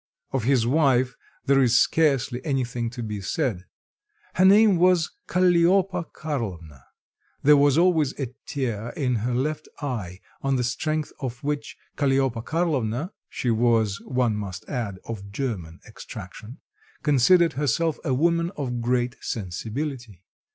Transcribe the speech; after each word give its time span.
Of 0.31 0.45
his 0.45 0.65
wife 0.65 1.15
there 1.45 1.61
is 1.61 1.79
scarcely 1.79 2.43
anything 2.43 2.89
to 2.89 3.03
be 3.03 3.21
said. 3.21 3.65
Her 4.33 4.45
name 4.45 4.77
was 4.77 5.11
Kalliopa 5.27 6.05
Karlovna. 6.11 6.85
There 7.43 7.55
was 7.55 7.77
always 7.77 8.19
a 8.19 8.33
tear 8.47 8.89
in 8.97 9.17
her 9.17 9.35
left 9.35 9.67
eye, 9.79 10.19
on 10.41 10.55
the 10.55 10.63
strength 10.63 11.13
of 11.19 11.43
which 11.43 11.77
Kalliopa 11.97 12.41
Karlovna 12.43 13.11
(she 13.29 13.51
was, 13.51 14.01
one 14.03 14.35
must 14.35 14.67
add, 14.67 14.97
of 15.05 15.31
German 15.31 15.79
extraction) 15.85 16.61
considered 17.03 17.53
herself 17.53 17.99
a 18.03 18.11
woman 18.15 18.49
of 18.57 18.81
great 18.81 19.17
sensibility. 19.21 20.23